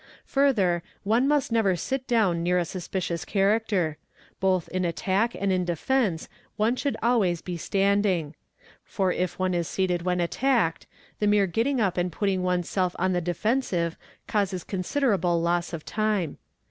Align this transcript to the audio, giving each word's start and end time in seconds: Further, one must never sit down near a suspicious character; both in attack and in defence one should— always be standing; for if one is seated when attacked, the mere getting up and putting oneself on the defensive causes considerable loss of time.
Further, 0.25 0.81
one 1.03 1.27
must 1.27 1.51
never 1.51 1.75
sit 1.75 2.07
down 2.07 2.41
near 2.41 2.57
a 2.57 2.65
suspicious 2.65 3.23
character; 3.23 3.99
both 4.39 4.67
in 4.69 4.83
attack 4.83 5.35
and 5.39 5.51
in 5.51 5.63
defence 5.63 6.27
one 6.57 6.75
should— 6.75 6.97
always 7.03 7.43
be 7.43 7.55
standing; 7.55 8.33
for 8.83 9.11
if 9.11 9.37
one 9.37 9.53
is 9.53 9.67
seated 9.67 10.01
when 10.01 10.19
attacked, 10.19 10.87
the 11.19 11.27
mere 11.27 11.45
getting 11.45 11.79
up 11.79 11.97
and 11.99 12.11
putting 12.11 12.41
oneself 12.41 12.95
on 12.97 13.13
the 13.13 13.21
defensive 13.21 13.95
causes 14.27 14.63
considerable 14.63 15.39
loss 15.39 15.71
of 15.71 15.85
time. 15.85 16.39